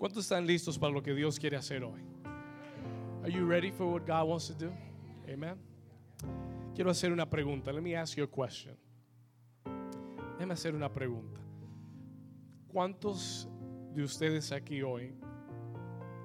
[0.00, 2.00] ¿Cuántos están listos para lo que Dios quiere hacer hoy?
[3.22, 4.72] Are you ready for what God wants to do?
[5.30, 5.58] Amen.
[6.74, 7.70] Quiero hacer una pregunta.
[7.70, 8.74] Let me ask you a question.
[10.38, 11.38] Déjame hacer una pregunta.
[12.68, 13.46] ¿Cuántos
[13.92, 15.12] de ustedes aquí hoy,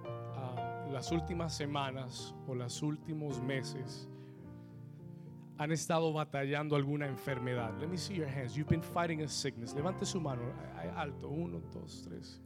[0.06, 4.08] uh, las últimas semanas o los últimos meses,
[5.58, 7.78] han estado batallando alguna enfermedad?
[7.82, 8.56] Let me see your hands.
[8.56, 9.74] You've been fighting a sickness.
[9.74, 10.44] Levante su mano
[10.96, 11.28] alto.
[11.28, 12.42] Uno, dos, tres,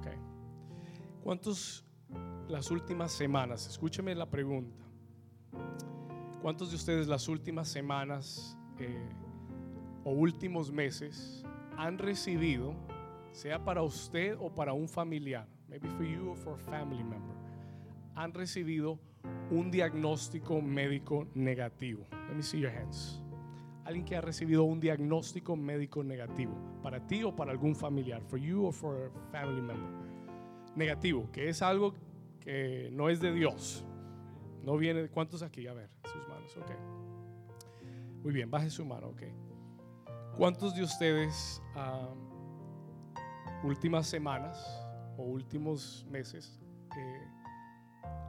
[0.00, 0.18] Okay.
[1.22, 1.84] ¿Cuántos
[2.48, 3.66] las últimas semanas?
[3.66, 4.84] Escúcheme la pregunta.
[6.42, 9.08] ¿Cuántos de ustedes las últimas semanas eh,
[10.04, 11.44] o últimos meses
[11.76, 12.74] han recibido,
[13.32, 17.36] sea para usted o para un familiar, maybe for you or for a family member,
[18.14, 18.98] han recibido
[19.50, 22.06] un diagnóstico médico negativo?
[22.28, 23.20] Let me see your hands.
[23.88, 26.52] Alguien que ha recibido un diagnóstico médico negativo,
[26.82, 29.88] para ti o para algún familiar, for you or for a family member.
[30.76, 31.94] Negativo, que es algo
[32.38, 33.86] que no es de Dios.
[34.62, 36.70] No viene cuántos aquí, a ver, sus manos, ok.
[38.22, 39.22] Muy bien, baje su mano, ok.
[40.36, 41.62] ¿Cuántos de ustedes
[43.62, 44.62] últimas semanas
[45.16, 46.60] o últimos meses
[46.94, 47.26] eh,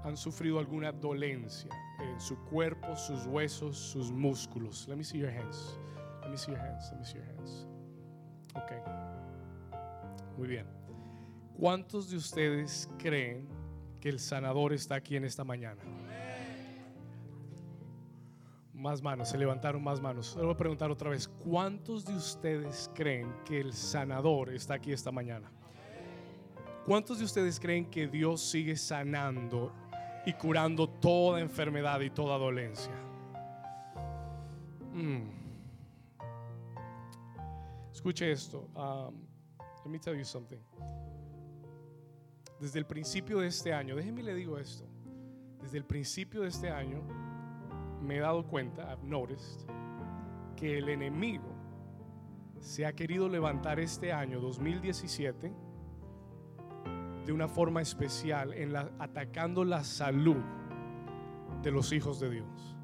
[0.09, 4.87] han sufrido alguna dolencia en su cuerpo, sus huesos, sus músculos?
[4.87, 5.79] Let me see your hands.
[6.21, 6.91] Let me see your hands.
[6.91, 7.67] Let me see your hands.
[8.55, 8.71] Ok.
[10.37, 10.65] Muy bien.
[11.57, 13.47] ¿Cuántos de ustedes creen
[13.99, 15.81] que el sanador está aquí en esta mañana?
[18.73, 20.37] Más manos, se levantaron más manos.
[20.41, 25.11] Voy a preguntar otra vez, ¿cuántos de ustedes creen que el sanador está aquí esta
[25.11, 25.51] mañana?
[26.85, 29.73] ¿Cuántos de ustedes creen que Dios sigue sanando
[30.29, 32.93] y curando toda enfermedad y toda dolencia?
[34.93, 35.29] Mm.
[37.91, 38.69] Escuche esto.
[38.75, 39.27] Um,
[39.83, 40.59] let me tell you something.
[42.59, 44.85] Desde el principio de este año, déjenme le digo esto.
[45.61, 47.01] Desde el principio de este año,
[48.01, 49.65] me he dado cuenta, I've noticed,
[50.55, 51.55] que el enemigo
[52.59, 55.53] se ha querido levantar este año 2017
[57.29, 60.41] de una forma especial en la, atacando la salud
[61.61, 62.75] de los hijos de Dios.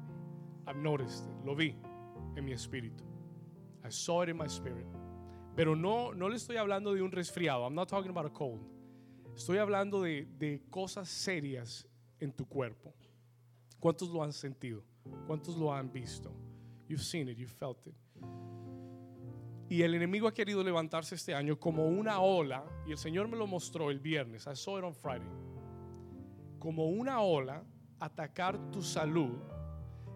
[0.68, 1.74] I've noticed lo vi
[2.36, 3.02] en mi espíritu.
[3.84, 4.86] I saw it in my spirit.
[5.56, 7.64] Pero no, no le estoy hablando de un resfriado.
[7.64, 8.60] I'm not talking about a cold.
[9.34, 11.84] Estoy hablando de, de cosas serias
[12.20, 12.94] en tu cuerpo.
[13.80, 14.84] ¿Cuántos lo han sentido?
[15.26, 16.32] ¿Cuántos lo han visto?
[16.88, 17.96] You've seen it, you felt it.
[19.68, 23.36] Y el enemigo ha querido levantarse este año como una ola, y el Señor me
[23.36, 25.28] lo mostró el viernes, I saw it on Friday,
[26.58, 27.64] como una ola
[27.98, 29.38] atacar tu salud.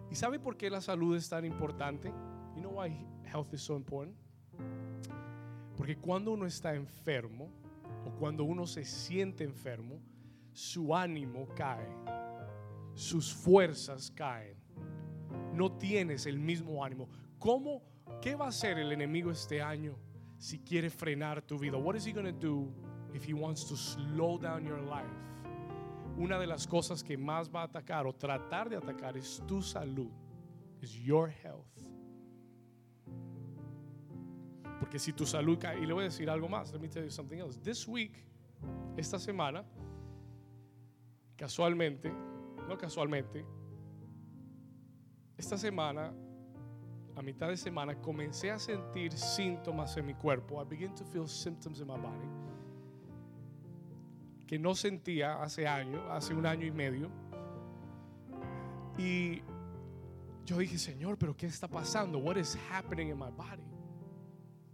[0.09, 2.09] ¿Y sabe por qué la salud es tan importante?
[2.55, 2.89] You know why
[3.25, 4.15] health is so important?
[5.75, 7.49] Porque cuando uno está enfermo
[8.05, 9.99] o cuando uno se siente enfermo,
[10.53, 11.87] su ánimo cae,
[12.93, 14.61] sus fuerzas caen
[15.53, 17.09] no tienes el mismo ánimo.
[17.39, 17.81] ¿Cómo,
[18.19, 19.95] qué va a hacer el enemigo este año
[20.37, 21.77] si quiere frenar tu vida?
[21.77, 22.67] What is he going to do
[23.13, 25.09] if he wants to slow down your life?
[26.17, 29.61] Una de las cosas que más va a atacar o tratar de atacar es tu
[29.61, 30.11] salud,
[30.81, 31.65] es your health.
[34.79, 37.03] Porque si tu salud cae, y le voy a decir algo más, let me tell
[37.03, 37.57] you something else.
[37.61, 38.25] This week,
[38.97, 39.63] esta semana,
[41.37, 42.11] casualmente,
[42.67, 43.45] no casualmente,
[45.37, 46.13] esta semana,
[47.15, 50.61] a mitad de semana, comencé a sentir síntomas en mi cuerpo.
[50.61, 52.27] I began to feel symptoms in my body
[54.51, 57.09] que no sentía hace años, hace un año y medio.
[58.97, 59.41] Y
[60.45, 62.19] yo dije, Señor, pero ¿qué está pasando?
[62.19, 63.63] What is happening in my body?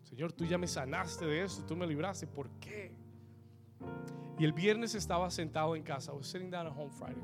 [0.01, 2.91] Señor, tú ya me sanaste de eso, tú me libraste, ¿por qué?
[4.39, 7.21] Y el viernes estaba sentado en casa, I was sitting down at home Friday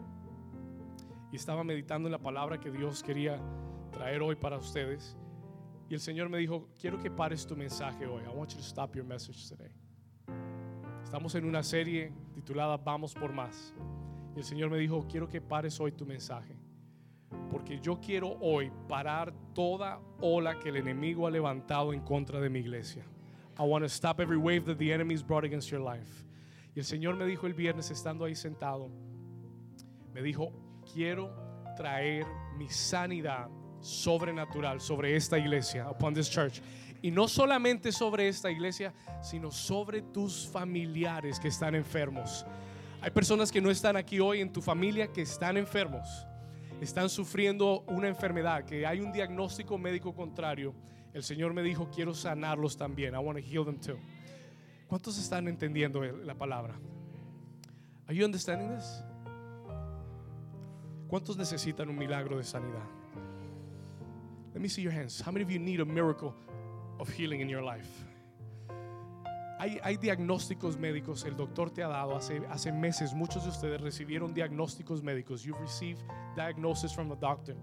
[1.32, 3.40] y estaba meditando en la palabra que Dios quería
[3.94, 5.16] traer hoy para ustedes.
[5.90, 8.24] Y el Señor me dijo, quiero que pares tu mensaje hoy.
[8.24, 9.72] I want you to stop your message today.
[11.04, 13.74] Estamos en una serie titulada Vamos por más.
[14.36, 16.58] Y el Señor me dijo, quiero que pares hoy tu mensaje.
[17.52, 22.50] Porque yo quiero hoy parar toda ola que el enemigo ha levantado en contra de
[22.50, 23.06] mi iglesia.
[23.60, 26.26] I want to stop every wave that the enemy has brought against your life.
[26.76, 28.90] Y el Señor me dijo el viernes estando ahí sentado,
[30.12, 30.52] me dijo,
[30.92, 31.32] quiero
[31.76, 32.26] traer
[32.58, 33.48] mi sanidad
[33.84, 36.62] sobrenatural sobre esta iglesia, upon this church.
[37.02, 42.46] Y no solamente sobre esta iglesia, sino sobre tus familiares que están enfermos.
[43.02, 46.26] Hay personas que no están aquí hoy en tu familia que están enfermos.
[46.80, 50.74] Están sufriendo una enfermedad, que hay un diagnóstico médico contrario.
[51.14, 53.14] El Señor me dijo, quiero sanarlos también.
[53.14, 54.00] I want to heal them too.
[54.88, 56.76] ¿Cuántos están entendiendo la palabra?
[58.08, 59.04] Are you understanding this?
[61.08, 63.03] ¿Cuántos necesitan un milagro de sanidad?
[64.54, 65.20] Let me see your hands.
[65.20, 66.34] How many of you need a miracle
[67.00, 67.90] of healing in your life?
[69.60, 73.82] Hay, hay, diagnósticos médicos, el doctor te ha dado hace, hace meses, muchos de ustedes
[73.82, 75.44] recibieron diagnósticos médicos.
[75.44, 76.02] You've received
[76.36, 77.56] diagnosis from a doctor.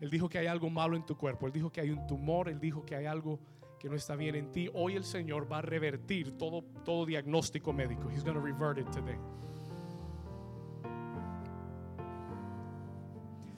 [0.00, 2.48] Él dijo que hay algo malo en tu cuerpo, él dijo que hay un tumor,
[2.48, 3.38] él dijo que hay algo
[3.78, 4.68] que no está bien en ti.
[4.74, 8.10] Hoy el Señor va a revertir todo, todo diagnóstico médico.
[8.10, 9.18] He's going to revert it today.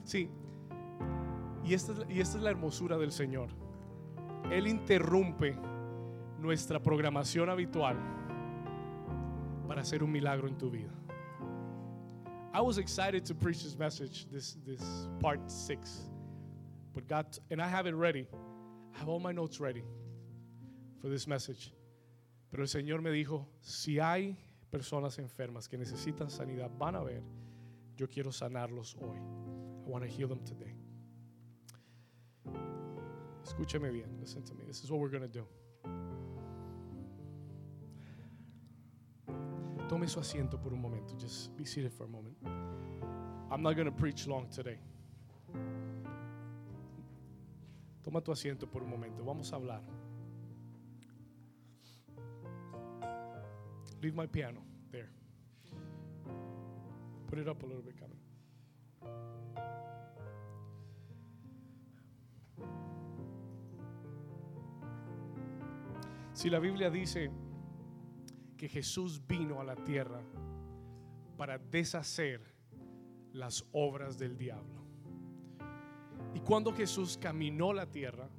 [0.03, 0.29] Sí,
[1.69, 3.49] y esta, es la hermosura del Señor.
[4.51, 5.55] Él interrumpe
[6.39, 7.95] nuestra programación habitual
[9.67, 10.89] para hacer un milagro en tu vida.
[12.51, 16.09] I was excited to preach this message, this, this part six.
[16.91, 18.27] But God, and I have it ready.
[18.95, 19.83] I have all my notes ready
[20.99, 21.71] for this message.
[22.49, 24.35] Pero el Señor me dijo, si hay
[24.71, 27.21] personas enfermas que necesitan sanidad, van a ver,
[27.95, 29.19] yo quiero sanarlos hoy.
[29.85, 30.78] I want to heal them today.
[33.49, 34.05] Escúcheme bien.
[34.19, 34.63] Listen to me.
[34.67, 35.43] This is what we're going to do.
[39.87, 41.15] Tome su asiento por un momento.
[41.17, 42.37] Just be seated for a moment.
[43.49, 44.77] I'm not going to preach long today.
[48.03, 49.23] Toma tu asiento por un momento.
[49.23, 49.81] Vamos a hablar.
[54.03, 54.61] Leave my piano
[54.91, 55.09] there.
[57.27, 58.18] Put it up a little bit, Carmen.
[66.39, 67.29] Si la Biblia dice
[68.55, 70.21] que Jesús vino a la tierra
[71.35, 72.39] para deshacer
[73.33, 74.81] las obras del diablo.
[76.33, 78.29] Y cuando Jesús caminó la tierra,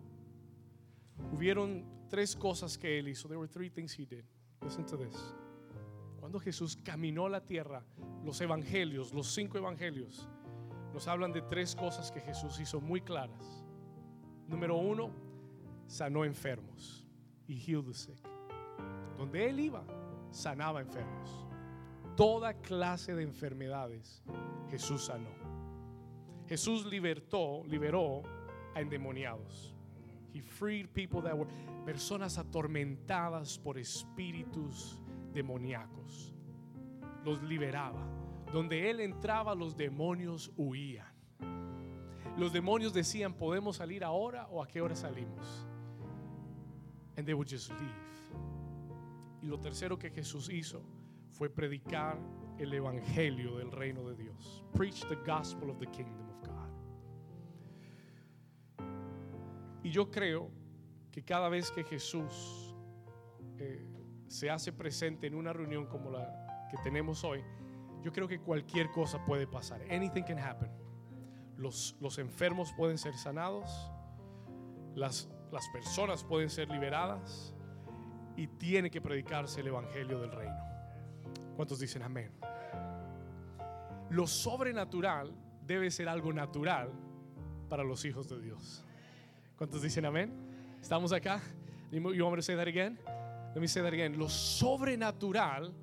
[1.31, 3.29] hubieron tres cosas que él hizo.
[3.29, 4.25] There were three things he did.
[4.63, 5.35] Listen to this.
[6.21, 7.85] Cuando Jesús caminó la tierra,
[8.25, 10.27] los evangelios, los cinco evangelios,
[10.95, 13.63] nos hablan de tres cosas que Jesús hizo muy claras.
[14.49, 15.11] Número uno,
[15.87, 17.00] sanó enfermos
[17.51, 18.23] y heal the sick.
[19.19, 19.83] Donde él iba,
[20.31, 21.47] sanaba enfermos.
[22.17, 24.23] Toda clase de enfermedades
[24.71, 25.31] Jesús sanó.
[26.47, 28.23] Jesús libertó, liberó
[28.75, 29.75] a endemoniados.
[30.33, 31.51] He freed people that were
[31.85, 35.01] personas atormentadas por espíritus
[35.33, 36.33] demoníacos.
[37.25, 38.07] Los liberaba.
[38.53, 41.07] Donde él entraba, los demonios huían.
[42.37, 45.67] Los demonios decían, ¿podemos salir ahora o a qué hora salimos?
[47.21, 47.91] And they would just leave.
[49.43, 50.83] Y lo tercero que Jesús hizo
[51.29, 52.19] fue predicar
[52.59, 54.65] el evangelio del reino de Dios.
[54.73, 56.71] Preach the gospel of the kingdom of God.
[59.85, 60.51] Y yo creo
[61.13, 62.75] que cada vez que Jesús
[63.59, 63.87] eh,
[64.27, 67.45] se hace presente en una reunión como la que tenemos hoy,
[68.03, 69.83] yo creo que cualquier cosa puede pasar.
[69.91, 70.71] Anything can happen.
[71.59, 73.93] Los, los enfermos pueden ser sanados,
[74.95, 77.55] las las personas pueden ser liberadas
[78.37, 80.59] y tiene que predicarse el Evangelio del Reino.
[81.57, 82.33] ¿Cuántos dicen amén?
[84.11, 85.33] Lo sobrenatural
[85.67, 86.91] debe ser algo natural
[87.69, 88.85] para los hijos de Dios.
[89.57, 90.33] ¿Cuántos dicen amén?
[90.81, 91.41] ¿Estamos acá?
[91.93, 92.99] You want me to say that again?
[93.55, 94.17] Let me say that again.
[94.19, 95.75] Lo sobrenatural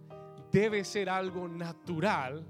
[0.52, 2.46] debe ser algo natural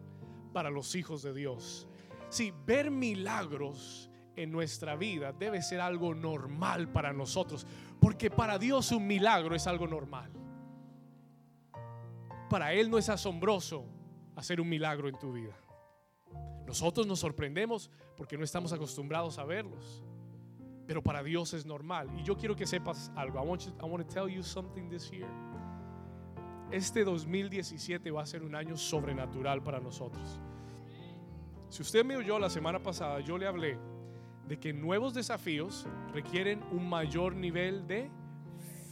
[0.54, 1.88] para los hijos de Dios.
[2.30, 4.07] Si ver milagros
[4.38, 7.68] en nuestra vida debe ser algo normal para nosotros,
[8.00, 10.32] porque para Dios un milagro es algo normal.
[12.50, 13.84] Para Él no es asombroso
[14.36, 15.58] hacer un milagro en tu vida.
[16.66, 20.04] Nosotros nos sorprendemos porque no estamos acostumbrados a verlos.
[20.86, 22.10] Pero para Dios es normal.
[22.18, 23.44] Y yo quiero que sepas algo.
[23.44, 25.28] I want, I want to tell you something this year.
[26.72, 30.40] Este 2017 va a ser un año sobrenatural para nosotros.
[31.70, 33.78] Si usted me oyó la semana pasada, yo le hablé
[34.48, 38.10] de que nuevos desafíos requieren un mayor nivel de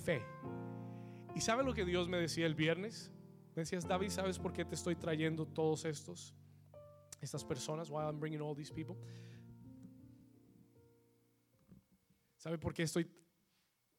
[0.04, 0.22] fe.
[1.34, 3.12] ¿Y sabe lo que Dios me decía el viernes?
[3.56, 6.36] Me decías, David, ¿sabes por qué te estoy trayendo todos estos,
[7.22, 7.90] estas personas?
[7.90, 8.96] Why I'm bringing all these people?
[12.38, 13.10] ¿Sabe por qué estoy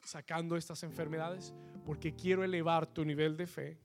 [0.03, 1.55] sacando estas enfermedades?
[1.85, 3.79] Porque quiero elevar tu nivel de fe,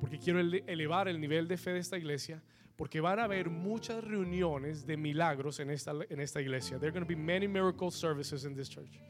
[0.00, 2.42] porque quiero elevar el nivel de fe de esta iglesia,
[2.76, 6.78] porque van a haber muchas reuniones de milagros en esta, en esta iglesia.
[6.78, 9.00] There are going to be many miracle services in this church.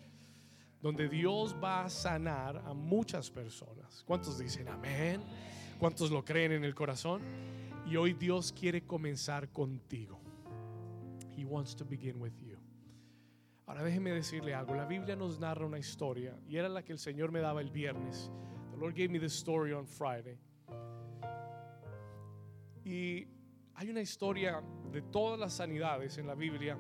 [0.81, 4.05] Donde Dios va a sanar a muchas personas.
[4.07, 5.21] ¿Cuántos dicen amén?
[5.79, 7.21] ¿Cuántos lo creen en el corazón?
[7.87, 10.21] Y hoy Dios quiere comenzar contigo.
[11.37, 12.59] He wants to begin with you.
[13.67, 14.75] Ahora déjeme decirle algo.
[14.75, 17.71] La Biblia nos narra una historia y era la que el Señor me daba el
[17.71, 18.31] viernes.
[18.73, 20.39] The Lord gave me this story on Friday.
[22.85, 23.27] Y
[23.75, 26.77] hay una historia de todas las sanidades en la Biblia.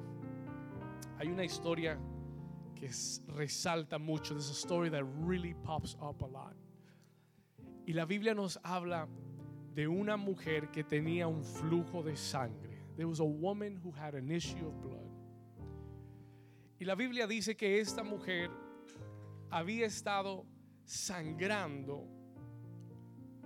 [1.19, 1.99] Hay una historia
[2.75, 4.35] que es- resalta mucho.
[4.35, 6.57] There's a story that really pops up a lot.
[7.87, 9.09] Y la Biblia nos habla
[9.75, 12.78] de una mujer que tenía un flujo de sangre.
[12.97, 15.07] There was a woman who had an issue of blood.
[16.81, 18.50] Y la Biblia dice que esta mujer
[19.50, 20.45] había estado
[20.85, 22.07] sangrando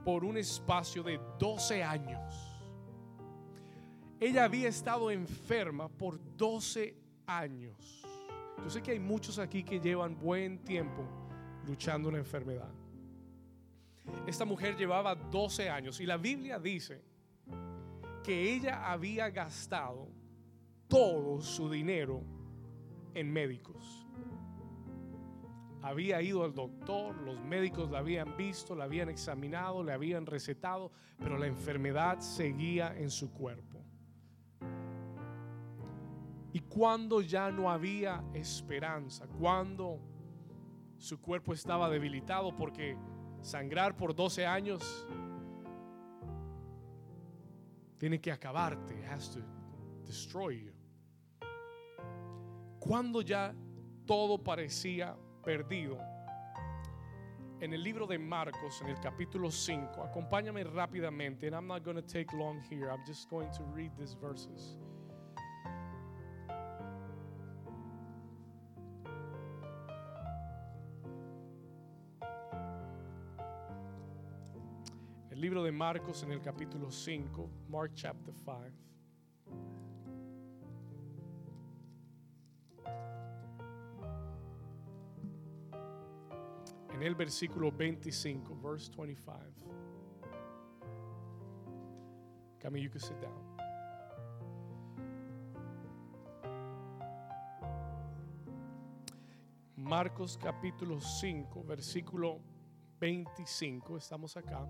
[0.04, 2.34] por un espacio de 12 años.
[4.20, 8.04] Ella había estado enferma por 12 años.
[8.62, 11.04] Yo sé que hay muchos aquí que llevan buen tiempo
[11.66, 12.70] luchando una enfermedad.
[14.26, 17.02] Esta mujer llevaba 12 años y la Biblia dice
[18.22, 20.08] que ella había gastado
[20.88, 22.22] todo su dinero
[23.14, 24.01] en médicos.
[25.82, 30.92] Había ido al doctor, los médicos la habían visto, la habían examinado, le habían recetado,
[31.18, 33.82] pero la enfermedad seguía en su cuerpo.
[36.52, 39.98] Y cuando ya no había esperanza, cuando
[40.98, 42.96] su cuerpo estaba debilitado porque
[43.40, 45.06] sangrar por 12 años
[47.98, 49.40] tiene que acabarte, has to
[50.04, 50.72] destroy you.
[52.78, 53.54] Cuando ya
[54.06, 55.98] todo parecía perdido,
[57.60, 61.96] en el libro de Marcos, en el capítulo 5, acompáñame rápidamente, and I'm not going
[61.96, 64.76] to take long here, I'm just going to read these verses.
[75.30, 78.91] El libro de Marcos en el capítulo 5, Mark chapter 5.
[87.02, 89.42] En el versículo 25, verse 25.
[92.60, 93.42] Camille, you can sit down.
[99.74, 102.38] Marcos capítulo 5, versículo
[103.00, 104.64] 25, estamos acá.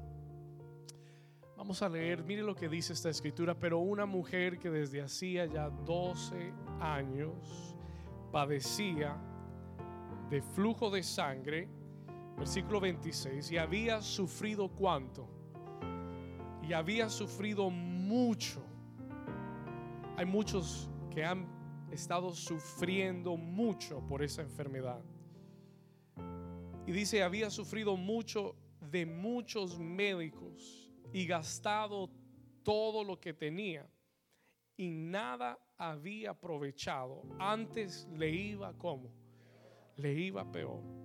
[1.55, 5.45] Vamos a leer, mire lo que dice esta escritura, pero una mujer que desde hacía
[5.45, 7.77] ya 12 años
[8.33, 9.19] padecía
[10.31, 11.82] de flujo de sangre,
[12.43, 15.29] versículo 26, y había sufrido cuánto?
[16.61, 18.61] Y había sufrido mucho.
[20.17, 21.47] Hay muchos que han
[21.93, 25.01] estado sufriendo mucho por esa enfermedad.
[26.85, 28.57] Y dice, había sufrido mucho
[28.91, 32.11] de muchos médicos y gastado
[32.65, 33.89] todo lo que tenía
[34.77, 37.23] y nada había aprovechado.
[37.39, 39.13] Antes le iba como,
[39.95, 41.01] le iba peor.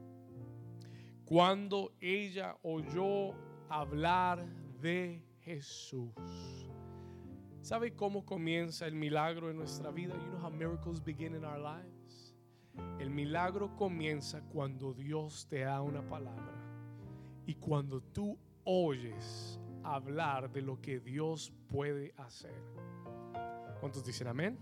[1.27, 3.34] Cuando ella oyó
[3.67, 4.48] hablar
[4.79, 6.13] de Jesús.
[7.60, 10.13] ¿Sabe cómo comienza el milagro en nuestra vida?
[10.13, 12.34] You know how miracles begin in our lives.
[12.98, 16.53] El milagro comienza cuando Dios te da una palabra
[17.46, 22.55] y cuando tú oyes hablar de lo que Dios puede hacer.
[23.81, 24.57] ¿Cuántos dicen amén?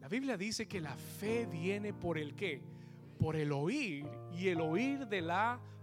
[0.00, 2.60] La Biblia dice que la fe viene por el qué?
[3.16, 5.73] Por el oír y el oír de la palabra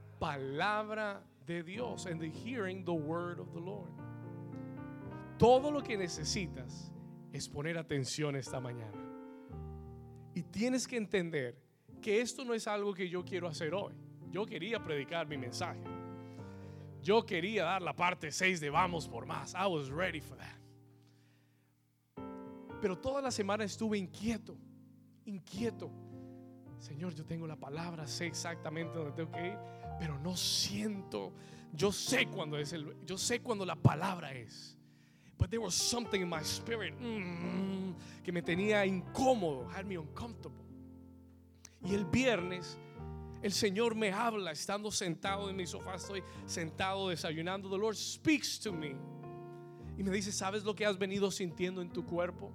[1.45, 3.91] de Dios and the hearing the word of the Lord.
[5.37, 6.91] Todo lo que necesitas
[7.33, 8.97] es poner atención esta mañana.
[10.35, 11.55] Y tienes que entender
[12.01, 13.93] que esto no es algo que yo quiero hacer hoy.
[14.29, 15.81] Yo quería predicar mi mensaje.
[17.01, 19.53] Yo quería dar la parte 6 de vamos por más.
[19.55, 20.61] I was ready for that.
[22.79, 24.55] Pero toda la semana estuve inquieto,
[25.25, 25.91] inquieto.
[26.79, 29.57] Señor, yo tengo la palabra, sé exactamente dónde tengo que ir,
[30.01, 31.31] pero no siento.
[31.73, 34.75] Yo sé cuando es el, yo sé cuando la palabra es.
[35.37, 37.93] But there was something in my spirit mm,
[38.23, 40.65] que me tenía incómodo, had me uncomfortable.
[41.85, 42.79] Y el viernes
[43.43, 47.69] el Señor me habla estando sentado en mi sofá, estoy sentado desayunando.
[47.69, 48.95] The Lord speaks to me.
[49.99, 52.51] Y me dice, ¿sabes lo que has venido sintiendo en tu cuerpo?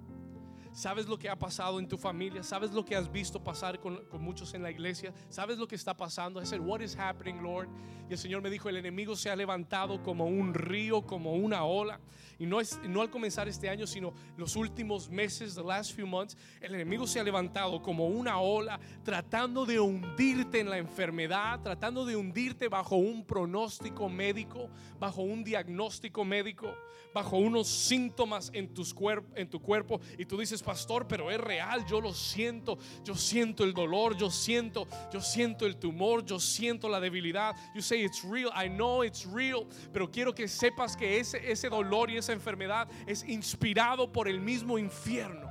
[0.77, 2.43] ¿Sabes lo que ha pasado en tu familia?
[2.43, 5.11] ¿Sabes lo que has visto pasar con, con, muchos en la iglesia?
[5.27, 6.39] ¿Sabes lo que está pasando?
[6.39, 7.67] I said, what is happening, Lord?
[8.07, 11.63] Y el Señor me dijo, el enemigo se ha levantado como un río, como una
[11.63, 11.99] ola.
[12.39, 16.05] Y no, es, no al comenzar este año, sino los últimos meses, the last few
[16.05, 21.59] months, el enemigo se ha levantado como una ola, tratando de hundirte en la enfermedad,
[21.61, 24.69] tratando de hundirte bajo un pronóstico médico,
[24.99, 26.71] bajo un diagnóstico médico,
[27.13, 29.99] bajo unos síntomas en, tus cuerp en tu cuerpo.
[30.17, 34.29] Y tú dices, pastor, pero es real, yo lo siento, yo siento el dolor, yo
[34.29, 37.55] siento, yo siento el tumor, yo siento la debilidad.
[37.73, 41.69] You say it's real, I know it's real, pero quiero que sepas que ese, ese
[41.69, 45.47] dolor y esa enfermedad es inspirado por el mismo infierno.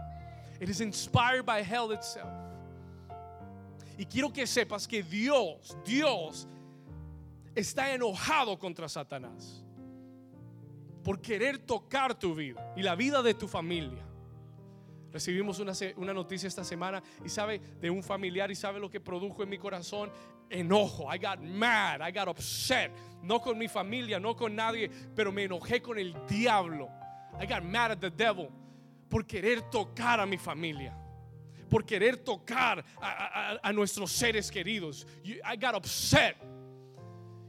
[0.60, 2.28] It is inspired by hell itself.
[3.96, 6.46] Y quiero que sepas que Dios, Dios
[7.54, 9.64] está enojado contra Satanás
[11.02, 14.04] por querer tocar tu vida y la vida de tu familia.
[15.12, 19.00] Recibimos una, una, noticia esta semana y sabe de un familiar y sabe lo que
[19.00, 20.10] produjo en mi corazón.
[20.50, 21.12] Enojo.
[21.12, 22.00] I got mad.
[22.00, 22.92] I got upset.
[23.22, 26.88] No con mi familia, no con nadie, pero me enojé con el diablo.
[27.40, 28.48] I got mad at the devil
[29.08, 30.96] por querer tocar a mi familia.
[31.68, 35.06] Por querer tocar a, a, nuestros seres queridos.
[35.24, 36.36] I got upset.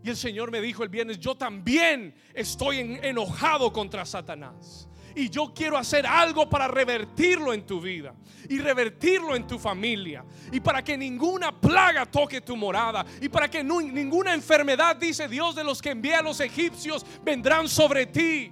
[0.04, 4.88] Y el Señor me dijo el viernes, yo también estoy enojado contra Satanás.
[5.18, 8.14] Y yo quiero hacer algo para revertirlo en tu vida
[8.48, 10.24] y revertirlo en tu familia.
[10.52, 13.04] Y para que ninguna plaga toque tu morada.
[13.20, 17.68] Y para que ninguna enfermedad, dice Dios, de los que envía a los egipcios, vendrán
[17.68, 18.52] sobre ti.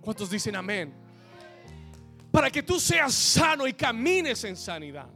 [0.00, 0.92] ¿Cuántos dicen amén?
[2.32, 5.08] Para que tú seas sano y camines en sanidad.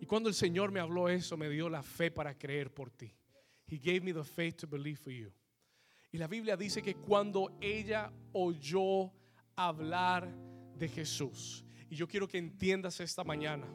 [0.00, 3.12] Y cuando el Señor me habló eso, me dio la fe para creer por ti.
[3.66, 5.32] He gave me the faith to believe for you.
[6.12, 9.12] Y la Biblia dice que cuando ella oyó
[9.54, 10.34] hablar
[10.76, 13.66] de Jesús, y yo quiero que entiendas esta mañana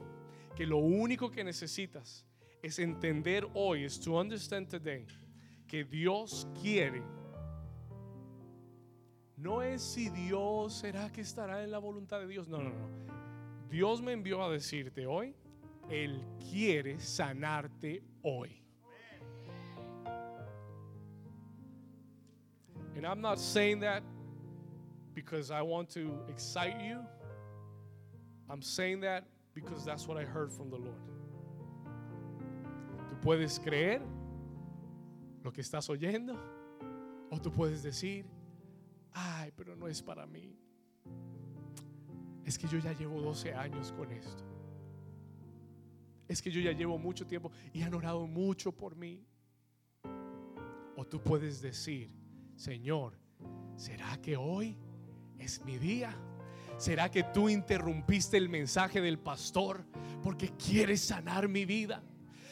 [0.56, 2.26] que lo único que necesitas
[2.62, 5.06] es entender hoy, es to understand today,
[5.68, 7.02] que Dios quiere.
[9.38, 12.48] No es si Dios será que estará en la voluntad de Dios.
[12.48, 12.90] No, no, no.
[13.70, 15.34] Dios me envió a decirte hoy
[15.92, 18.61] él quiere sanarte hoy.
[22.96, 24.04] And I'm not saying that
[25.14, 27.00] because I want to excite you.
[28.50, 31.02] I'm saying that because that's what I heard from the Lord.
[33.10, 34.02] Tú puedes creer
[35.44, 36.38] lo que estás oyendo
[37.32, 38.26] o tú puedes decir,
[39.14, 40.56] ay, pero no es para mí.
[42.46, 44.52] Es que yo ya llevo 12 años con esto
[46.32, 49.22] es que yo ya llevo mucho tiempo y han orado mucho por mí.
[50.96, 52.10] O tú puedes decir,
[52.62, 53.18] Señor,
[53.76, 54.78] ¿será que hoy
[55.40, 56.16] es mi día?
[56.78, 59.84] ¿Será que tú interrumpiste el mensaje del pastor
[60.22, 62.04] porque quieres sanar mi vida?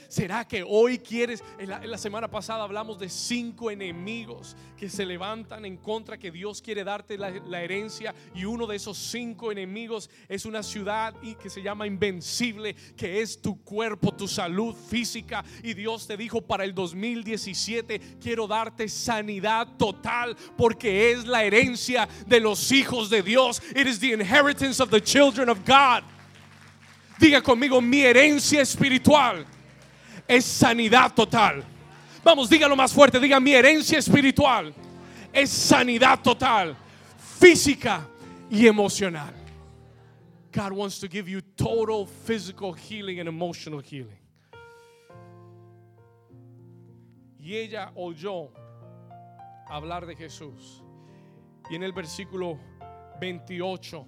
[0.09, 1.43] ¿Será que hoy quieres?
[1.59, 6.63] En la, semana pasada hablamos de cinco enemigos que se levantan en contra, que Dios
[6.63, 8.15] quiere darte la, herencia.
[8.33, 13.39] Y uno de esos cinco enemigos es una ciudad que se llama invencible, que es
[13.39, 15.45] tu cuerpo, tu salud física.
[15.61, 22.09] Y Dios te dijo para el 2017, quiero darte sanidad total porque es la herencia
[22.25, 23.61] de los hijos de Dios.
[23.75, 26.01] It is the inheritance of the children of God.
[27.19, 29.45] Diga conmigo mi herencia espiritual
[30.29, 31.65] es sanidad total.
[32.23, 34.73] Vamos, dígalo más fuerte, diga mi herencia espiritual
[35.33, 36.75] es sanidad total,
[37.17, 38.07] física
[38.49, 39.33] y emocional.
[40.51, 44.17] God wants to give you total physical healing and emotional healing.
[47.39, 48.49] Y ella oyó
[49.69, 50.81] hablar de Jesús.
[51.69, 52.59] Y en el versículo
[53.21, 54.05] 28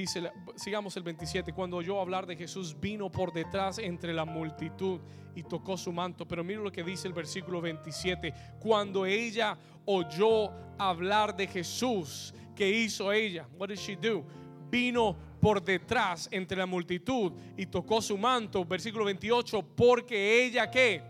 [0.00, 5.00] dice, sigamos el 27, cuando oyó hablar de Jesús, vino por detrás entre la multitud
[5.34, 6.28] y tocó su manto.
[6.28, 9.56] Pero mira lo que dice el versículo 27, cuando ella
[9.86, 13.48] oyó hablar de Jesús, ¿qué hizo ella?
[13.58, 14.22] What did she do?
[14.70, 18.66] Vino por detrás entre la multitud y tocó su manto.
[18.66, 21.02] Versículo 28, porque ella qué?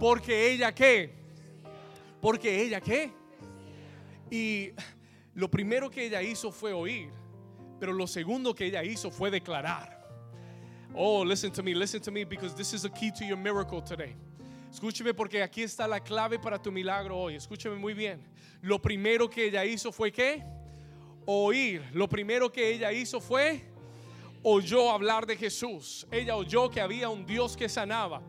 [0.00, 1.14] Porque ella qué?
[2.20, 3.12] Porque ella qué?
[4.30, 4.70] Y
[5.34, 7.19] lo primero que ella hizo fue oír.
[7.80, 9.98] Pero lo segundo que ella hizo fue declarar.
[10.94, 13.80] Oh, listen to me, listen to me, because this is a key to your miracle
[13.80, 14.14] today.
[14.70, 17.34] Escúcheme porque aquí está la clave para tu milagro hoy.
[17.34, 18.20] Escúcheme muy bien.
[18.62, 20.44] Lo primero que ella hizo fue qué?
[21.26, 21.82] Oír.
[21.92, 23.64] Lo primero que ella hizo fue
[24.42, 26.06] oyó hablar de Jesús.
[26.10, 28.22] Ella oyó que había un Dios que sanaba.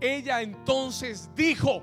[0.00, 1.82] Ella entonces dijo,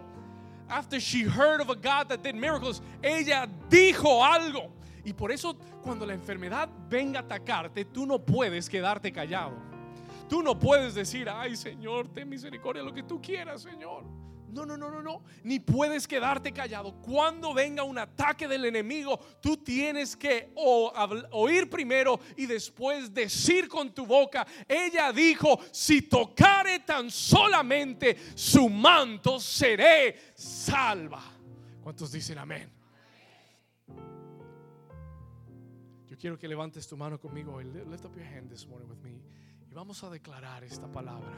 [0.70, 4.72] after she heard of a God that did miracles, ella dijo algo.
[5.04, 9.54] Y por eso cuando la enfermedad venga a atacarte, tú no puedes quedarte callado.
[10.30, 14.04] Tú no puedes decir, ay Señor, ten misericordia, lo que tú quieras, Señor.
[14.54, 15.24] No, no, no, no, no.
[15.44, 16.94] Ni puedes quedarte callado.
[17.02, 23.92] Cuando venga un ataque del enemigo, tú tienes que oír primero y después decir con
[23.92, 24.46] tu boca.
[24.68, 31.24] Ella dijo, si tocare tan solamente su manto, seré salva.
[31.82, 32.83] ¿Cuántos dicen amén?
[36.14, 37.60] Yo quiero que levantes tu mano conmigo.
[37.60, 39.20] Lift up your hand this morning with me.
[39.68, 41.34] Y vamos a declarar esta palabra.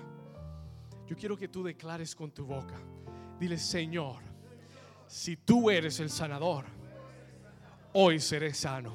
[1.07, 2.75] Yo quiero que tú declares con tu boca.
[3.39, 4.17] Dile, Señor,
[5.07, 6.65] si tú eres el sanador,
[7.93, 8.93] hoy seré sano.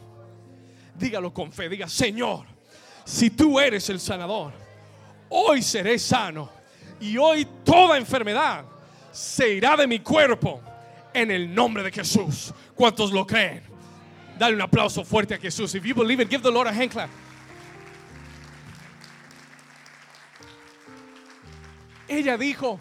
[0.99, 1.71] Dígalo con fe.
[1.71, 2.45] Diga, Señor,
[3.07, 4.53] si tú eres el sanador,
[5.31, 6.51] hoy seré sano.
[7.01, 8.67] Y hoy toda enfermedad
[9.11, 10.61] se irá de mi cuerpo
[11.15, 12.53] en el nombre de Jesús.
[12.75, 13.70] ¿Cuántos lo creen?
[14.41, 15.75] Dale un aplauso fuerte a Jesús.
[15.75, 17.11] If you believe it, give the Lord a hand clap.
[22.09, 22.81] Ella dijo,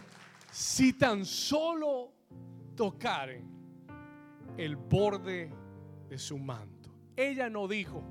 [0.49, 2.13] si tan solo
[2.77, 3.43] tocaren
[4.57, 5.51] el borde
[6.07, 6.95] de su manto.
[7.17, 8.05] Ella no dijo,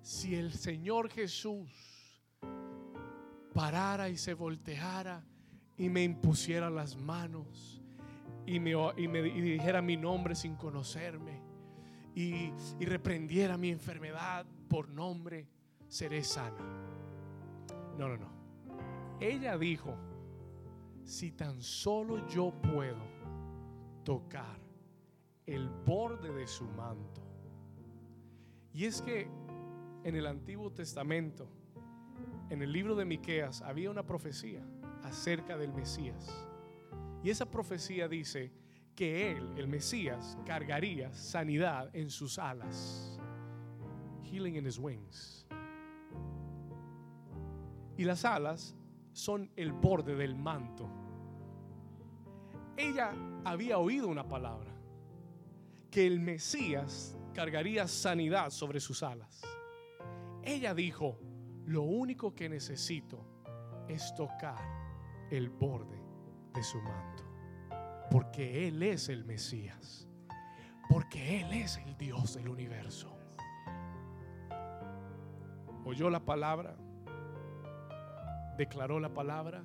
[0.00, 2.22] si el Señor Jesús
[3.52, 5.22] parara y se volteara
[5.76, 7.82] y me impusiera las manos
[8.46, 8.72] y me,
[9.22, 11.41] dijera mi nombre sin conocerme
[12.14, 15.46] y, y reprendiera mi enfermedad por nombre,
[15.88, 16.56] seré sana.
[17.98, 18.32] No, no, no.
[19.20, 19.94] Ella dijo,
[21.04, 22.98] si tan solo yo puedo
[24.04, 24.58] tocar
[25.46, 27.22] el borde de su manto.
[28.72, 29.28] Y es que
[30.04, 31.46] en el Antiguo Testamento,
[32.50, 34.64] en el libro de Miqueas, había una profecía
[35.02, 36.46] acerca del Mesías.
[37.22, 38.52] Y esa profecía dice
[38.94, 43.18] que él, el Mesías, cargaría sanidad en sus alas.
[44.24, 45.46] Healing in his wings.
[47.96, 48.74] Y las alas
[49.12, 50.88] son el borde del manto.
[52.76, 53.12] Ella
[53.44, 54.72] había oído una palabra,
[55.90, 59.42] que el Mesías cargaría sanidad sobre sus alas.
[60.42, 61.18] Ella dijo,
[61.66, 63.24] lo único que necesito
[63.88, 64.60] es tocar
[65.30, 66.02] el borde
[66.54, 67.21] de su manto.
[68.12, 70.06] Porque Él es el Mesías.
[70.90, 73.16] Porque Él es el Dios del universo.
[75.86, 76.76] Oyó la palabra.
[78.58, 79.64] Declaró la palabra.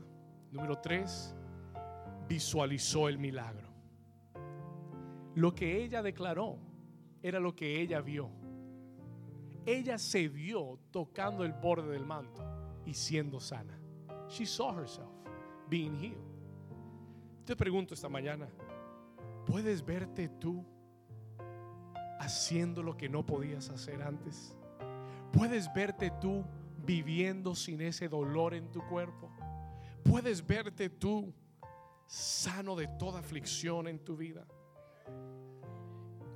[0.50, 1.36] Número tres,
[2.30, 3.68] visualizó el milagro.
[5.36, 6.58] Lo que ella declaró
[7.22, 8.30] era lo que ella vio.
[9.66, 12.42] Ella se vio tocando el borde del manto
[12.86, 13.78] y siendo sana.
[14.30, 15.12] She saw herself
[15.70, 16.27] being healed.
[17.48, 18.50] Te pregunto esta mañana,
[19.46, 20.66] ¿puedes verte tú
[22.20, 24.54] haciendo lo que no podías hacer antes?
[25.32, 26.44] ¿Puedes verte tú
[26.86, 29.32] viviendo sin ese dolor en tu cuerpo?
[30.04, 31.34] ¿Puedes verte tú
[32.06, 34.46] sano de toda aflicción en tu vida?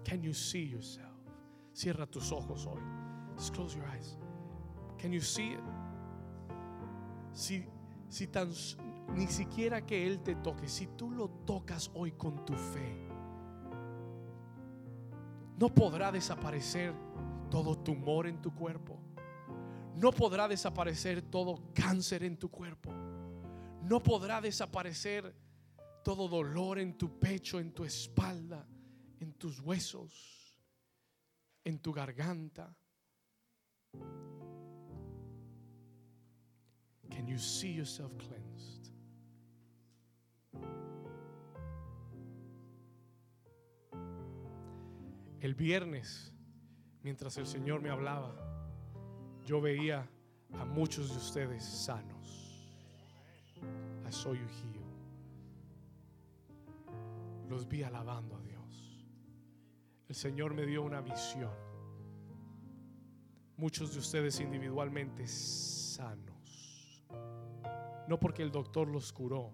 [0.06, 1.12] Can you see yourself?
[1.74, 2.82] Cierra tus ojos hoy.
[3.36, 4.18] Just close your eyes.
[4.98, 5.64] Can you see it?
[7.34, 7.66] Si,
[8.08, 8.54] si tan
[9.16, 13.08] ni siquiera que Él te toque, si tú lo tocas hoy con tu fe,
[15.58, 16.94] no podrá desaparecer
[17.50, 19.00] todo tumor en tu cuerpo.
[19.96, 22.92] No podrá desaparecer todo cáncer en tu cuerpo.
[23.84, 25.36] No podrá desaparecer
[26.04, 28.68] todo dolor en tu pecho, en tu espalda,
[29.20, 30.58] en tus huesos,
[31.64, 32.76] en tu garganta.
[37.12, 38.81] Can you see yourself cleansed?
[45.42, 46.32] El viernes,
[47.02, 48.36] mientras el Señor me hablaba,
[49.44, 50.08] yo veía
[50.54, 52.70] a muchos de ustedes sanos.
[54.08, 54.86] I saw you healed.
[57.50, 59.04] Los vi alabando a Dios.
[60.08, 61.56] El Señor me dio una visión.
[63.58, 67.04] Muchos de ustedes individualmente sanos.
[68.08, 69.52] No porque el doctor los curó,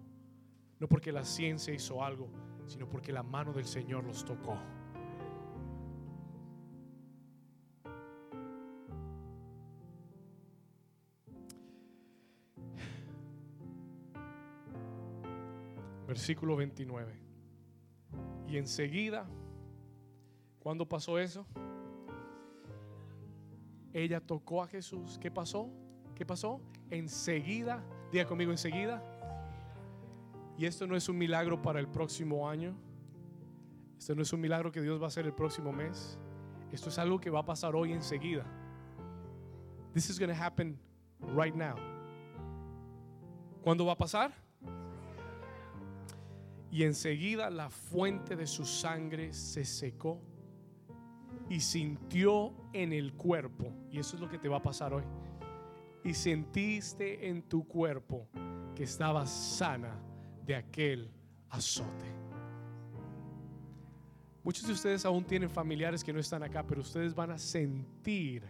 [0.80, 2.28] no porque la ciencia hizo algo,
[2.66, 4.58] sino porque la mano del Señor los tocó.
[16.08, 17.12] Versículo 29.
[18.48, 19.28] Y enseguida,
[20.58, 21.46] ¿cuándo pasó eso?
[23.92, 25.18] Ella tocó a Jesús.
[25.20, 25.70] ¿Qué pasó?
[26.14, 26.62] ¿Qué pasó?
[26.88, 29.04] Enseguida, diga conmigo enseguida.
[30.56, 32.74] Y esto no es un milagro para el próximo año.
[33.98, 36.18] Esto no es un milagro que Dios va a hacer el próximo mes.
[36.72, 38.46] Esto es algo que va a pasar hoy enseguida.
[39.92, 40.78] This is going to happen
[41.36, 41.76] right now.
[43.62, 44.47] ¿Cuándo va a pasar?
[46.70, 50.20] Y enseguida la fuente de su sangre se secó
[51.48, 55.04] y sintió en el cuerpo, y eso es lo que te va a pasar hoy,
[56.04, 58.28] y sentiste en tu cuerpo
[58.74, 59.98] que estabas sana
[60.44, 61.10] de aquel
[61.48, 62.04] azote.
[64.44, 68.44] Muchos de ustedes aún tienen familiares que no están acá, pero ustedes van a sentir,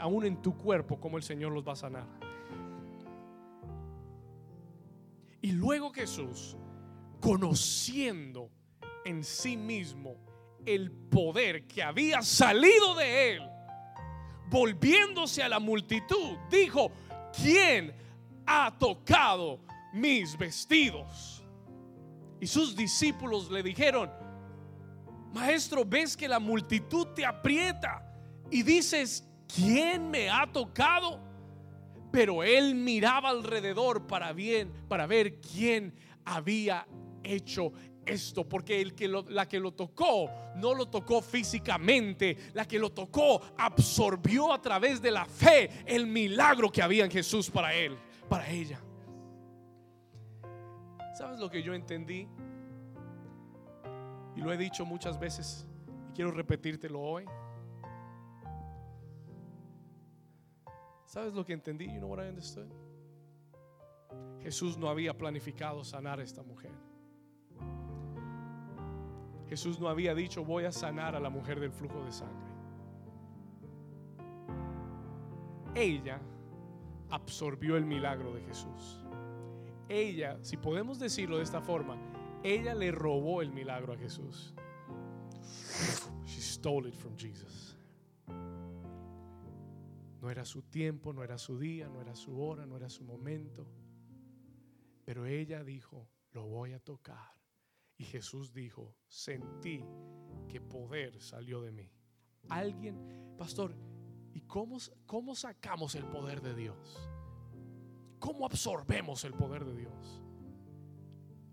[0.00, 2.06] aún en tu cuerpo, cómo el Señor los va a sanar.
[5.40, 6.56] Y luego Jesús,
[7.24, 8.50] conociendo
[9.02, 10.18] en sí mismo
[10.66, 13.42] el poder que había salido de él,
[14.50, 16.92] volviéndose a la multitud, dijo,
[17.34, 17.94] ¿quién
[18.44, 21.42] ha tocado mis vestidos?
[22.40, 24.10] Y sus discípulos le dijeron,
[25.32, 28.06] Maestro, ves que la multitud te aprieta
[28.50, 31.22] y dices, ¿quién me ha tocado?
[32.12, 35.94] Pero él miraba alrededor para bien, para ver quién
[36.26, 36.86] había
[37.24, 37.72] hecho
[38.06, 42.92] esto, porque el que la que lo tocó no lo tocó físicamente, la que lo
[42.92, 47.96] tocó absorbió a través de la fe el milagro que había en Jesús para él,
[48.28, 48.80] para ella.
[51.14, 52.28] ¿Sabes lo que yo entendí?
[54.36, 55.66] Y lo he dicho muchas veces
[56.10, 57.24] y quiero repetírtelo hoy.
[61.06, 61.86] ¿Sabes lo que entendí?
[61.86, 62.66] You know what I understood?
[64.42, 66.72] Jesús no había planificado sanar a esta mujer.
[69.54, 72.50] Jesús no había dicho voy a sanar a la mujer del flujo de sangre.
[75.76, 76.20] Ella
[77.08, 79.06] absorbió el milagro de Jesús.
[79.88, 81.96] Ella, si podemos decirlo de esta forma,
[82.42, 84.52] ella le robó el milagro a Jesús.
[86.26, 87.78] She stole it from Jesus.
[90.20, 93.04] No era su tiempo, no era su día, no era su hora, no era su
[93.04, 93.68] momento.
[95.04, 97.43] Pero ella dijo, lo voy a tocar.
[97.96, 99.84] Y Jesús dijo, sentí
[100.48, 101.90] que poder salió de mí.
[102.48, 103.74] Alguien, pastor,
[104.32, 106.98] ¿y cómo, cómo sacamos el poder de Dios?
[108.18, 110.22] ¿Cómo absorbemos el poder de Dios?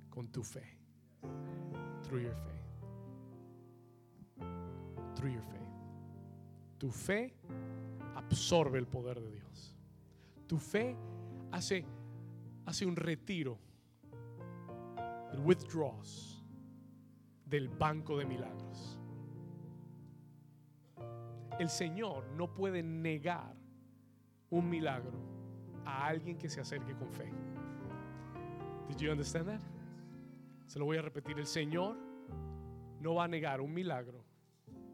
[0.10, 0.78] Con tu fe.
[2.04, 2.62] Through your faith.
[5.16, 5.62] Through your faith.
[6.78, 7.36] Tu fe
[8.16, 9.78] absorbe el poder de Dios.
[10.48, 10.96] Tu fe
[11.52, 11.86] hace,
[12.66, 13.60] hace un retiro.
[15.34, 16.44] It withdraws
[17.46, 18.98] del banco de milagros.
[21.60, 23.56] El Señor no puede negar
[24.50, 25.20] un milagro
[25.86, 27.32] a alguien que se acerque con fe.
[28.88, 29.62] Did you understand that?
[30.66, 31.98] Se lo voy a repetir, el Señor
[33.00, 34.24] no va a negar un milagro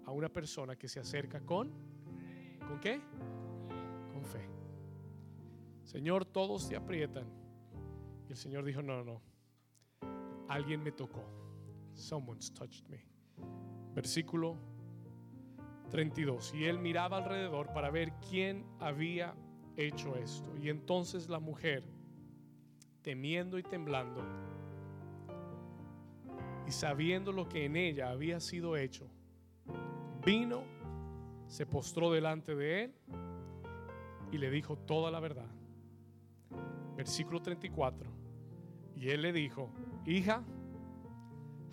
[0.06, 1.72] a una persona que se acerca con
[2.68, 3.02] ¿con qué?
[4.12, 4.50] Con fe.
[5.84, 7.26] Señor, todos te aprietan.
[8.28, 9.22] Y el Señor dijo, "No, no.
[10.48, 11.24] Alguien me tocó.
[11.94, 13.06] Someone's touched me."
[13.94, 14.58] Versículo
[15.90, 16.54] 32.
[16.54, 19.34] Y él miraba alrededor para ver quién había
[19.76, 20.56] hecho esto.
[20.58, 21.84] Y entonces la mujer,
[23.02, 24.24] temiendo y temblando,
[26.68, 29.08] y sabiendo lo que en ella había sido hecho,
[30.26, 30.64] vino,
[31.48, 32.94] se postró delante de él
[34.32, 35.50] y le dijo toda la verdad.
[36.98, 38.12] Versículo 34.
[38.96, 39.70] Y él le dijo,
[40.08, 40.42] hija,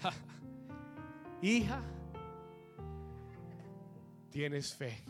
[1.42, 1.80] hija,
[4.28, 5.04] tienes fe.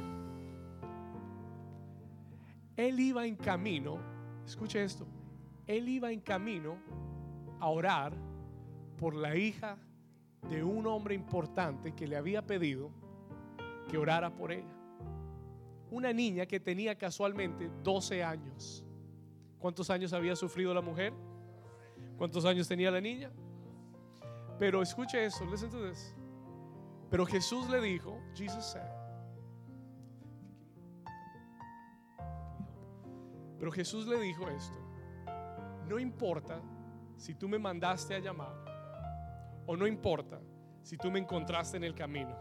[2.77, 3.99] Él iba en camino,
[4.45, 5.07] escuche esto,
[5.67, 6.77] él iba en camino
[7.61, 8.13] a orar
[8.99, 9.79] por la hija
[10.51, 12.91] de un hombre importante que le había pedido
[13.89, 14.77] que orara por ella.
[15.91, 18.85] Una niña que tenía casualmente 12 años.
[19.59, 21.15] ¿Cuántos años había sufrido la mujer?
[22.17, 23.31] ¿Cuántos años tenía la niña?
[24.59, 26.15] Pero escuche eso, listen to this.
[27.11, 28.91] Pero Jesús le dijo, Jesus said,
[33.59, 34.79] pero Jesús le dijo esto,
[35.89, 36.61] no importa
[37.17, 38.55] si tú me mandaste a llamar
[39.67, 40.41] o no importa
[40.83, 42.37] si tú me encontraste en el camino.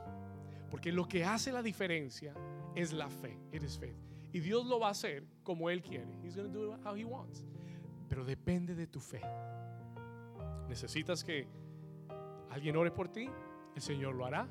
[0.69, 2.33] Porque lo que hace la diferencia
[2.75, 3.39] es la fe.
[3.51, 3.95] It is faith.
[4.33, 6.11] Y Dios lo va a hacer como Él quiere.
[6.23, 7.45] He's going to do it how He wants.
[8.13, 9.21] Pero depende de tu fe.
[10.69, 11.47] Necesitas que
[12.51, 13.27] alguien ore por ti.
[13.75, 14.47] El Señor lo hará.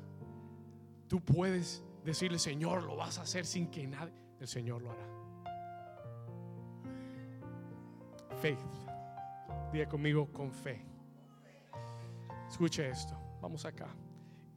[1.07, 4.21] Tú puedes decirle, Señor, lo vas a hacer sin que nadie.
[4.41, 5.07] El Señor lo hará.
[8.41, 8.59] Faith.
[9.71, 10.85] Diga conmigo con fe.
[12.49, 13.87] Escuche esto, vamos acá.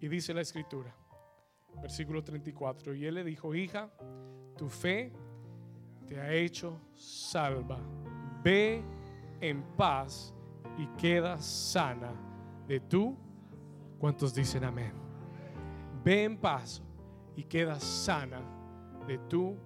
[0.01, 0.93] Y dice la escritura,
[1.81, 3.89] versículo 34, y él le dijo, hija,
[4.57, 5.13] tu fe
[6.09, 7.79] te ha hecho salva.
[8.43, 8.96] Ve
[9.41, 10.35] en paz
[10.79, 12.13] y queda sana
[12.67, 13.17] de tú.
[13.99, 14.93] ¿Cuántos dicen amén?
[16.05, 16.83] Ve en paz
[17.35, 18.41] y queda sana
[19.07, 19.57] de tu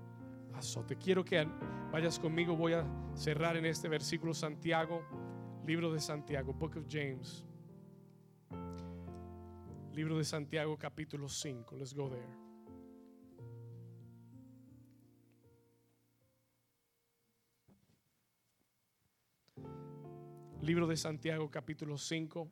[0.54, 0.96] azote.
[0.96, 1.46] Quiero que
[1.92, 2.56] vayas conmigo.
[2.56, 5.02] Voy a cerrar en este versículo Santiago,
[5.66, 7.44] libro de Santiago, Book of James.
[9.92, 11.76] Libro de Santiago capítulo 5.
[11.76, 12.39] Let's go there.
[20.62, 22.51] Libro de Santiago capítulo 5.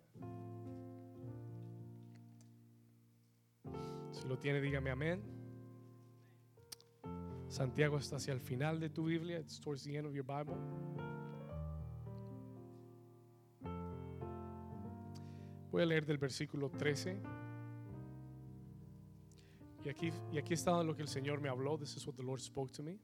[4.13, 5.23] Si lo tiene, dígame amén.
[7.49, 9.39] Santiago está hacia el final de tu Biblia.
[9.39, 10.57] It's towards the end of your Bible.
[15.71, 17.21] Voy a leer del versículo 13.
[19.85, 21.77] Y aquí, y aquí está lo que el Señor me habló.
[21.79, 22.99] This is what the Lord spoke to me.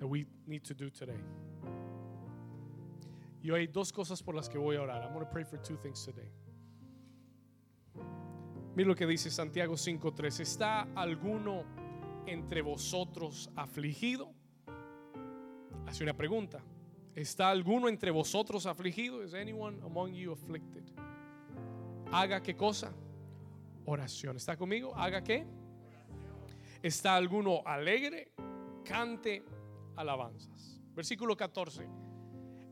[0.00, 1.22] That we need to do today.
[3.46, 5.04] Y hay dos cosas por las que voy a orar.
[5.04, 6.28] I'm going to pray for two things today.
[8.74, 10.40] Mira lo que dice Santiago 5:3.
[10.40, 11.62] ¿Está alguno
[12.26, 14.34] entre vosotros afligido?
[15.86, 16.60] Hace una pregunta.
[17.14, 19.22] ¿Está alguno entre vosotros afligido?
[19.22, 20.82] ¿Is anyone among you afflicted?
[22.10, 22.92] Haga qué cosa?
[23.84, 24.36] Oración.
[24.36, 24.92] ¿Está conmigo?
[24.96, 25.46] ¿Haga qué?
[26.82, 28.32] ¿Está alguno alegre?
[28.84, 29.44] Cante
[29.94, 30.82] alabanzas.
[30.96, 32.05] Versículo 14.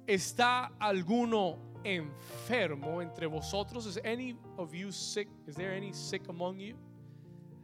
[0.07, 3.87] ¿Está alguno enfermo entre vosotros?
[3.87, 5.29] Is any of you sick?
[5.47, 6.77] Is there any sick among you?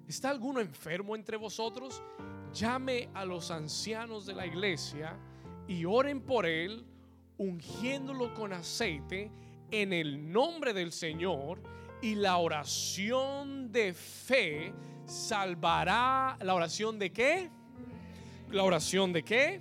[0.08, 2.02] ¿Está alguno enfermo entre vosotros?
[2.52, 5.16] Llame a los ancianos de la iglesia
[5.68, 6.84] y oren por él,
[7.38, 9.30] ungiéndolo con aceite
[9.70, 11.62] en el nombre del Señor
[12.02, 14.72] y la oración de fe
[15.04, 16.36] salvará.
[16.40, 17.50] ¿La oración de qué?
[18.50, 19.60] ¿La oración de qué?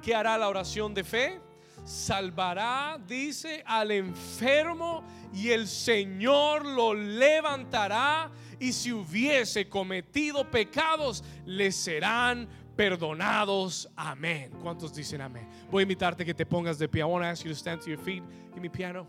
[0.00, 1.40] ¿Qué hará la oración de fe?
[1.86, 11.70] Salvará, dice, al enfermo y el Señor lo levantará y si hubiese cometido pecados, le
[11.70, 13.88] serán perdonados.
[13.94, 14.50] Amén.
[14.60, 15.48] ¿Cuántos dicen amén?
[15.70, 17.02] Voy a invitarte que te pongas de pie.
[17.02, 18.24] I want to ask you to stand to your feet.
[18.52, 19.06] Give me piano.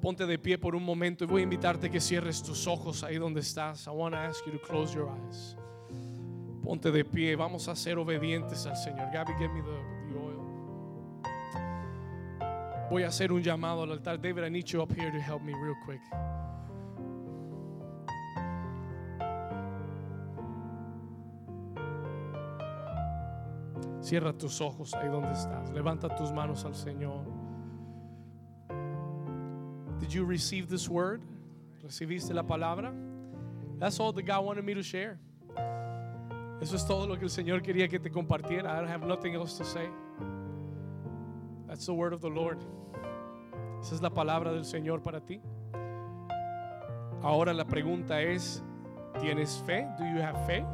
[0.00, 3.16] Ponte de pie por un momento y voy a invitarte que cierres tus ojos ahí
[3.16, 3.86] donde estás.
[3.86, 5.56] I want to ask you to close your eyes.
[6.64, 7.36] Ponte de pie.
[7.36, 9.12] Vamos a ser obedientes al Señor.
[9.12, 9.89] Gaby, give me the,
[12.90, 14.20] Voy a hacer un llamado al altar.
[14.20, 16.00] David, I need you up here to help me real quick.
[24.00, 25.70] Cierra tus ojos ahí donde estás.
[25.70, 27.24] Levanta tus manos al Señor.
[30.00, 31.20] Did you receive this word?
[31.84, 32.92] ¿Recibiste la palabra?
[33.78, 35.20] That's all that God wanted me to share.
[36.60, 38.66] Eso es todo lo que el Señor quería que te compartiera.
[38.66, 39.88] I don't have nothing else to say.
[41.70, 42.58] That's the word of the Lord.
[43.80, 45.40] Esa es la palabra del Señor para ti.
[47.22, 48.60] Ahora la pregunta es,
[49.20, 49.86] ¿tienes fe?
[49.96, 50.66] Do you have faith?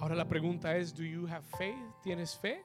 [0.00, 1.74] Ahora la pregunta es, do you have faith?
[2.04, 2.62] ¿Tienes fe?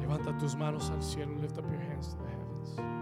[0.00, 3.01] Levanta tus manos al cielo, lift up your hands to the heavens.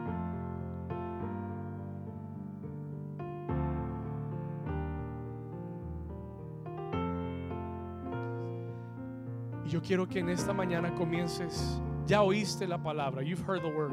[9.80, 13.92] Quiero que en esta mañana comiences, ya oíste la palabra, you've heard the word.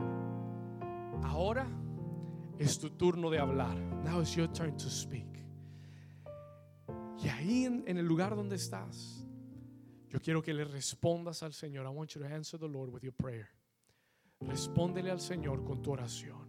[1.24, 1.68] Ahora
[2.60, 3.78] es tu turno de hablar.
[4.04, 5.26] Now it's your turn to speak.
[7.24, 9.26] Y ahí en, en, el lugar donde estás,
[10.10, 11.86] yo quiero que le respondas al Señor.
[11.86, 13.50] I want you to answer the Lord with your prayer.
[14.42, 16.48] Respóndele al Señor con tu oración.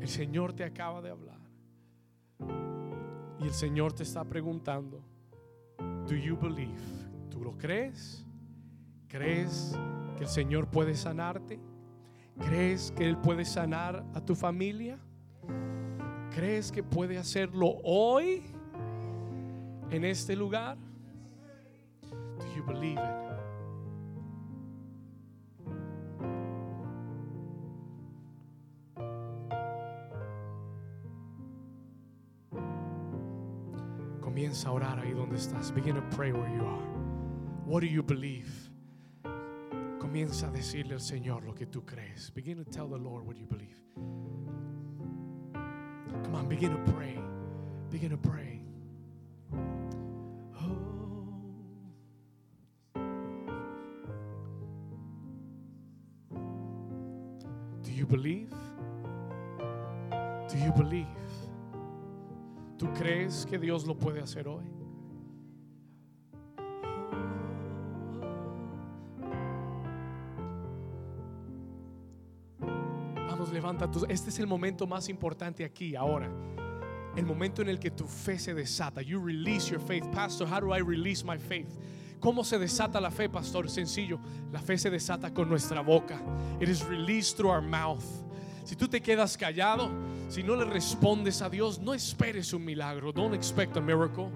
[0.00, 1.40] El Señor te acaba de hablar.
[3.40, 5.02] Y el Señor te está preguntando,
[6.06, 7.05] do you believe?
[7.36, 8.24] ¿Tú lo crees?
[9.08, 9.78] ¿Crees
[10.16, 11.60] que el Señor puede sanarte?
[12.38, 14.98] ¿Crees que Él puede sanar a tu familia?
[16.34, 18.42] ¿Crees que puede hacerlo hoy
[19.90, 20.78] en este lugar?
[22.38, 23.26] Do you believe it?
[34.22, 35.70] Comienza a orar ahí donde estás.
[35.74, 37.05] Begin to pray where you are.
[37.66, 38.70] What do you believe?
[39.98, 42.30] Comienza a decirle al Señor lo que tú crees.
[42.32, 43.76] Begin to tell the Lord what you believe.
[46.22, 47.18] Come on, begin to pray.
[47.90, 48.60] Begin to pray.
[50.60, 50.78] Oh.
[57.82, 58.54] Do you believe?
[60.48, 61.06] Do you believe?
[62.78, 64.64] ¿Tú crees que Dios lo puede hacer hoy?
[73.66, 74.04] Levanta tus.
[74.08, 76.30] Este es el momento más importante aquí, ahora.
[77.16, 79.02] El momento en el que tu fe se desata.
[79.02, 80.04] You release your faith.
[80.12, 81.68] Pastor, how do I release my faith?
[82.20, 83.68] ¿Cómo se desata la fe, pastor?
[83.68, 84.20] Sencillo.
[84.52, 86.20] La fe se desata con nuestra boca.
[86.60, 88.04] It is released through our mouth.
[88.64, 89.90] Si tú te quedas callado,
[90.28, 93.12] si no le respondes a Dios, no esperes un milagro.
[93.12, 94.30] Don't expect a miracle.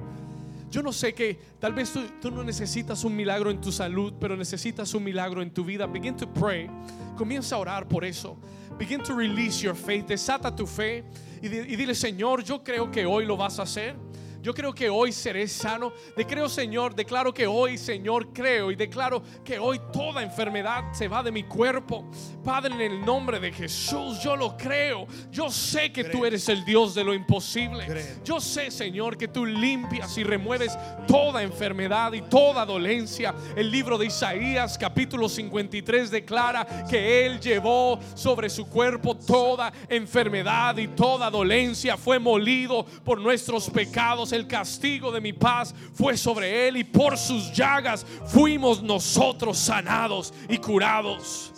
[0.70, 4.14] Yo no sé que tal vez tú, tú, no necesitas un milagro en tu salud,
[4.20, 5.86] pero necesitas un milagro en tu vida.
[5.86, 6.70] Begin to pray.
[7.16, 8.36] Comienza a orar por eso.
[8.78, 10.06] Begin to release your faith.
[10.06, 11.04] Desata tu fe
[11.42, 13.96] y, y dile, Señor, yo creo que hoy lo vas a hacer.
[14.42, 15.92] Yo creo que hoy seré sano.
[16.16, 21.22] Declaro, Señor, declaro que hoy, Señor, creo y declaro que hoy toda enfermedad se va
[21.22, 22.08] de mi cuerpo.
[22.42, 25.06] Padre, en el nombre de Jesús, yo lo creo.
[25.30, 27.86] Yo sé que tú eres el Dios de lo imposible.
[28.24, 30.76] Yo sé, Señor, que tú limpias y remueves
[31.06, 33.34] toda enfermedad y toda dolencia.
[33.54, 40.78] El libro de Isaías, capítulo 53, declara que Él llevó sobre su cuerpo toda enfermedad
[40.78, 41.98] y toda dolencia.
[41.98, 47.16] Fue molido por nuestros pecados el castigo de mi paz fue sobre él y por
[47.16, 51.52] sus llagas fuimos nosotros sanados y curados.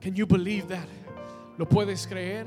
[0.00, 0.88] Can you believe that?
[1.58, 2.46] ¿Lo puedes creer?